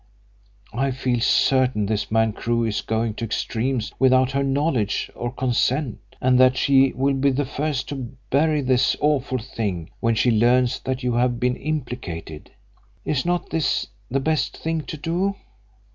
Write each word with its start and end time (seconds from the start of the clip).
I 0.73 0.89
feel 0.89 1.19
certain 1.19 1.85
this 1.85 2.09
man 2.09 2.33
Crewe 2.33 2.63
is 2.63 2.81
going 2.81 3.13
to 3.13 3.25
extremes 3.25 3.93
without 3.99 4.31
her 4.31 4.41
knowledge 4.41 5.11
or 5.13 5.31
consent, 5.31 5.99
and 6.19 6.39
that 6.39 6.57
she 6.57 6.91
will 6.93 7.13
be 7.13 7.29
the 7.29 7.45
first 7.45 7.87
to 7.89 8.17
bury 8.31 8.61
this 8.61 8.95
awful 8.99 9.37
thing 9.37 9.91
when 9.99 10.15
she 10.15 10.31
learns 10.31 10.79
that 10.79 11.03
you 11.03 11.13
have 11.13 11.39
been 11.39 11.55
implicated. 11.55 12.49
Is 13.05 13.27
not 13.27 13.51
this 13.51 13.89
the 14.09 14.19
best 14.19 14.57
thing 14.57 14.81
to 14.85 14.97
do?" 14.97 15.35